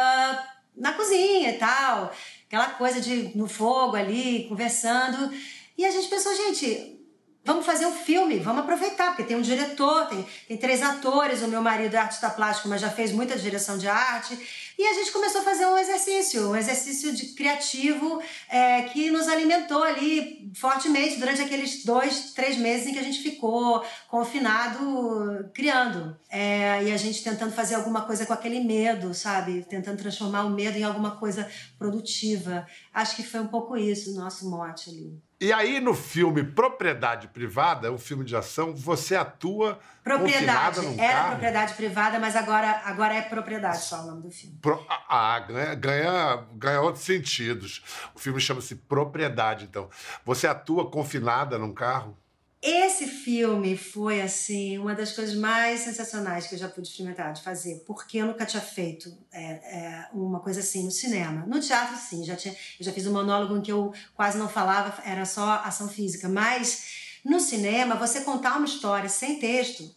[0.75, 2.11] na cozinha e tal,
[2.47, 5.31] aquela coisa de no fogo ali, conversando.
[5.77, 7.03] E a gente pensou, gente,
[7.45, 11.49] Vamos fazer um filme, vamos aproveitar, porque tem um diretor, tem, tem três atores, o
[11.49, 14.39] meu marido é artista plástico, mas já fez muita direção de arte.
[14.83, 19.29] E a gente começou a fazer um exercício, um exercício de criativo é, que nos
[19.29, 26.17] alimentou ali fortemente durante aqueles dois, três meses em que a gente ficou confinado criando.
[26.29, 29.65] É, e a gente tentando fazer alguma coisa com aquele medo, sabe?
[29.71, 32.67] Tentando transformar o medo em alguma coisa produtiva.
[32.93, 35.17] Acho que foi um pouco isso o nosso mote ali.
[35.43, 40.81] E aí, no filme Propriedade Privada, um filme de ação, você atua propriedade.
[40.99, 41.31] Era carro.
[41.31, 44.59] propriedade privada, mas agora, agora é propriedade só o nome do filme.
[44.61, 47.83] Pro, ah, ganha, ganha, ganha outros sentidos.
[48.15, 49.89] O filme chama-se Propriedade, então.
[50.25, 52.17] Você atua confinada num carro?
[52.65, 57.43] Esse filme foi, assim, uma das coisas mais sensacionais que eu já pude experimentar de
[57.43, 61.45] fazer, porque eu nunca tinha feito é, é, uma coisa assim no cinema.
[61.45, 64.49] No teatro, sim, já tinha, eu já fiz um monólogo em que eu quase não
[64.49, 69.95] falava, era só ação física, mas no cinema, você contar uma história sem texto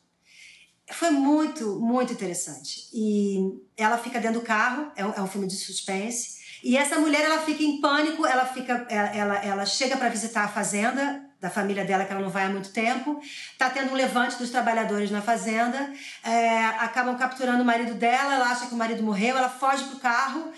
[0.91, 2.87] foi muito, muito interessante.
[2.93, 6.97] E ela fica dentro do carro, é um, é um filme de suspense, E essa
[6.97, 11.23] mulher, ela fica em pânico, ela fica, ela, ela, ela chega para visitar a fazenda
[11.39, 13.19] da família dela, que ela não vai há muito tempo.
[13.57, 15.93] Tá tendo um levante dos trabalhadores na fazenda.
[16.23, 19.99] É, acabam capturando o marido dela, ela acha que o marido morreu, ela foge pro
[19.99, 20.51] carro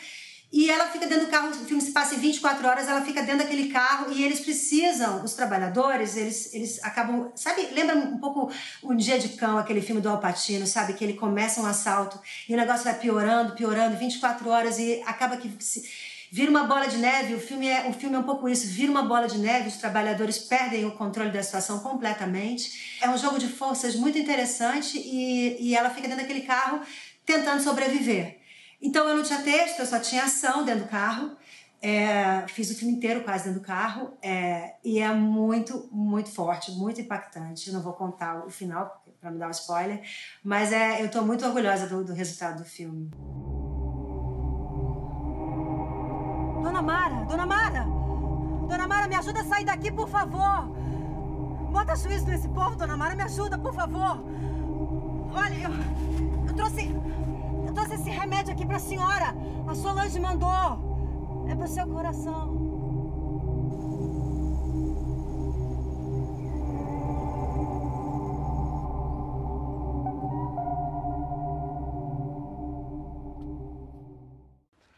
[0.52, 3.22] e ela fica dentro do carro, o filme se passa em 24 horas, ela fica
[3.22, 7.32] dentro daquele carro e eles precisam, os trabalhadores, eles, eles acabam.
[7.36, 8.50] Sabe, lembra um pouco
[8.82, 10.94] Um Dia de Cão, aquele filme do Alpatino, sabe?
[10.94, 15.36] Que ele começa um assalto e o negócio vai piorando, piorando, 24 horas e acaba
[15.38, 15.52] que.
[15.60, 15.84] Se,
[16.30, 18.92] vira uma bola de neve, o filme, é, o filme é um pouco isso, vira
[18.92, 22.98] uma bola de neve, os trabalhadores perdem o controle da situação completamente.
[23.02, 26.82] É um jogo de forças muito interessante e, e ela fica dentro daquele carro
[27.26, 28.37] tentando sobreviver.
[28.82, 31.36] Então eu não tinha texto, eu só tinha ação dentro do carro.
[31.80, 36.72] É, fiz o filme inteiro quase dentro do carro é, e é muito, muito forte,
[36.72, 37.72] muito impactante.
[37.72, 40.02] Não vou contar o final para não dar um spoiler,
[40.44, 43.12] mas é, eu estou muito orgulhosa do, do resultado do filme.
[46.64, 47.86] Dona Mara, Dona Mara!
[48.68, 50.68] Dona Mara, me ajuda a sair daqui, por favor!
[51.72, 54.24] Bota juízo nesse povo, Dona Mara, me ajuda, por favor!
[55.34, 56.96] Olha, eu, eu trouxe.
[57.78, 59.36] Trouxe esse remédio aqui pra senhora.
[59.68, 61.46] A Solange mandou.
[61.48, 62.66] É pro seu coração.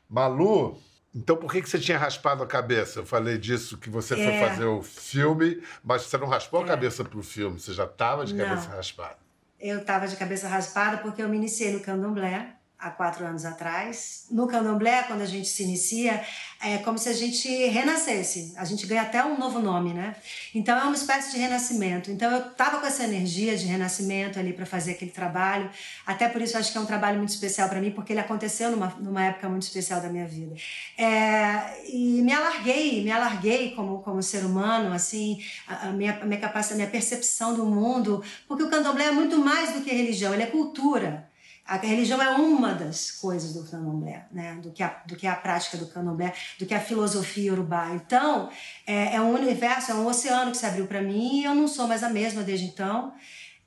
[0.07, 0.77] Malu,
[1.13, 3.01] então por que, que você tinha raspado a cabeça?
[3.01, 4.23] Eu falei disso, que você é.
[4.23, 6.67] foi fazer o filme, mas você não raspou a é.
[6.67, 8.77] cabeça pro filme, você já estava de cabeça não.
[8.77, 9.17] raspada.
[9.59, 14.25] Eu estava de cabeça raspada porque eu me iniciei no candomblé há quatro anos atrás.
[14.31, 16.23] No candomblé, quando a gente se inicia,
[16.61, 18.53] é como se a gente renascesse.
[18.55, 20.15] A gente ganha até um novo nome, né?
[20.55, 22.09] Então é uma espécie de renascimento.
[22.09, 25.69] Então eu tava com essa energia de renascimento ali para fazer aquele trabalho.
[26.05, 28.71] Até por isso acho que é um trabalho muito especial para mim, porque ele aconteceu
[28.71, 30.55] numa, numa época muito especial da minha vida.
[30.97, 36.25] É, e me alarguei, me alarguei como, como ser humano, assim, a, a minha, a
[36.25, 39.93] minha capacidade, a minha percepção do mundo, porque o candomblé é muito mais do que
[39.93, 41.28] religião, ele é cultura.
[41.69, 44.55] A religião é uma das coisas do candomblé, né?
[44.55, 47.91] do, que a, do que a prática do candomblé, do que a filosofia urubá.
[47.91, 48.49] Então,
[48.87, 51.67] é, é um universo, é um oceano que se abriu para mim e eu não
[51.67, 53.13] sou mais a mesma desde então.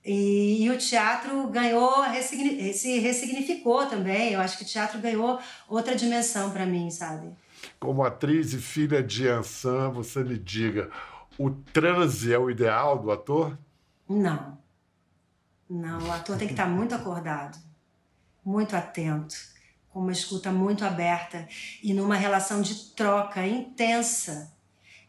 [0.05, 2.03] E, e, o teatro ganhou,
[2.75, 4.33] se ressignificou também.
[4.33, 5.39] Eu acho que o teatro ganhou
[5.69, 7.31] outra dimensão para mim, sabe?
[7.79, 10.91] Como atriz e filha de Ansan, você me diga,
[11.39, 13.57] o transe é o ideal do ator?
[14.09, 14.59] Não.
[15.71, 17.71] Não, o ator tem que estar muito acordado
[18.45, 19.35] muito atento,
[19.91, 21.49] com uma escuta muito aberta
[21.83, 24.53] e numa relação de troca intensa.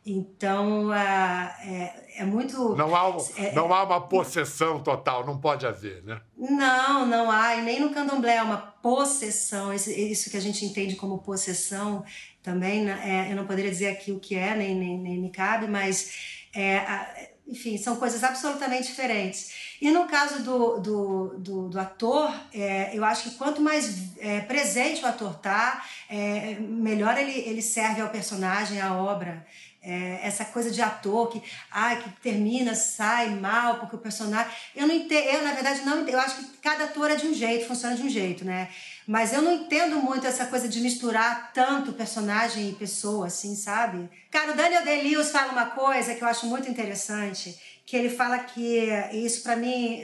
[0.05, 2.75] Então, é, é muito.
[2.75, 6.19] Não há, é, não há uma possessão total, não pode haver, né?
[6.37, 7.55] Não, não há.
[7.55, 12.03] E nem no candomblé é uma possessão, isso que a gente entende como possessão
[12.41, 12.83] também.
[12.83, 13.27] Né?
[13.29, 16.43] É, eu não poderia dizer aqui o que é, nem, nem, nem me cabe, mas
[16.53, 19.72] é, enfim, são coisas absolutamente diferentes.
[19.83, 24.39] E no caso do, do, do, do ator, é, eu acho que quanto mais é,
[24.39, 29.45] presente o ator tá, é, melhor ele, ele serve ao personagem, à obra.
[29.81, 34.49] É, essa coisa de ator que, ai, que termina, sai mal, porque o personagem.
[34.73, 37.33] Eu não entendo, eu, na verdade, não Eu acho que cada ator é de um
[37.33, 38.69] jeito, funciona de um jeito, né?
[39.05, 44.09] Mas eu não entendo muito essa coisa de misturar tanto personagem e pessoa, assim, sabe?
[44.31, 48.39] Cara, o Daniel Day-Lewis fala uma coisa que eu acho muito interessante, que ele fala
[48.39, 50.01] que isso para mim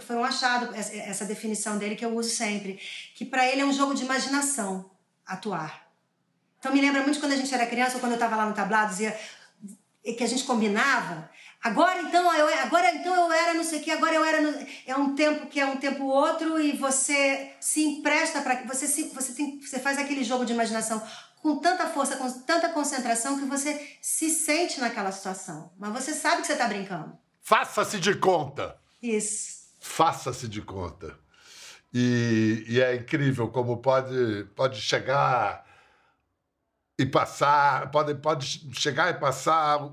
[0.00, 2.78] foi um achado essa definição dele que eu uso sempre,
[3.14, 4.90] que para ele é um jogo de imaginação
[5.26, 5.88] atuar.
[6.58, 8.54] Então me lembra muito quando a gente era criança ou quando eu estava lá no
[8.54, 9.18] tablado dizia
[10.04, 11.30] que a gente combinava
[11.62, 14.66] Agora então eu agora então eu era não sei o que, agora eu era no,
[14.84, 19.04] é um tempo que é um tempo outro e você se empresta para você se,
[19.14, 21.00] você tem, você faz aquele jogo de imaginação
[21.40, 26.40] com tanta força, com tanta concentração que você se sente naquela situação, mas você sabe
[26.40, 27.16] que você está brincando.
[27.42, 28.76] Faça-se de conta.
[29.02, 29.62] Isso.
[29.80, 31.18] Faça-se de conta.
[31.92, 35.66] E, e é incrível como pode pode chegar
[36.98, 39.92] e passar, pode, pode chegar e passar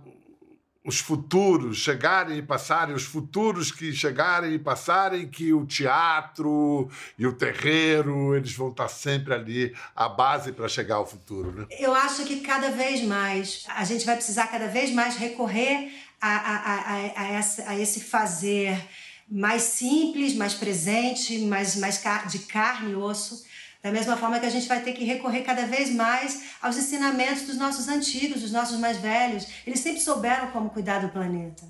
[0.85, 7.27] os futuros chegarem e passarem, os futuros que chegarem e passarem, que o teatro e
[7.27, 11.67] o terreiro, eles vão estar sempre ali, a base para chegar ao futuro, né?
[11.79, 15.91] Eu acho que cada vez mais, a gente vai precisar cada vez mais recorrer
[16.21, 18.79] a, a, a, a, esse fazer
[19.27, 23.45] mais simples, mais presente, mais, mais de carne e osso,
[23.81, 27.43] da mesma forma que a gente vai ter que recorrer cada vez mais aos ensinamentos
[27.43, 29.47] dos nossos antigos, dos nossos mais velhos.
[29.65, 31.63] Eles sempre souberam como cuidar do planeta.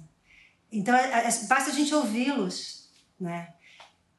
[0.72, 2.88] Então, é, é, basta a gente ouvi-los,
[3.20, 3.50] né?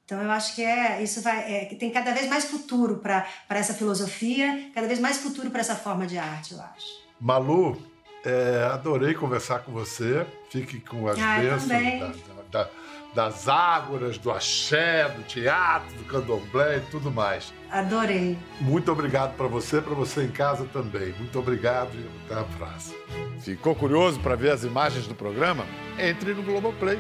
[0.05, 3.73] Então eu acho que é isso vai é, tem cada vez mais futuro para essa
[3.73, 7.01] filosofia, cada vez mais futuro para essa forma de arte, eu acho.
[7.21, 7.81] Malu,
[8.25, 10.27] é, adorei conversar com você.
[10.49, 12.17] Fique com as ah, bênçãos
[12.51, 12.71] da, da,
[13.15, 17.53] das ágoras, do axé, do teatro, do candomblé e tudo mais.
[17.71, 18.37] Adorei.
[18.61, 21.13] Muito obrigado para você, para você em casa também.
[21.19, 22.99] Muito obrigado e até a próxima.
[23.41, 25.65] Ficou curioso para ver as imagens do programa?
[25.99, 26.99] Entre no Globoplay.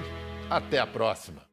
[0.49, 1.49] Até a próxima.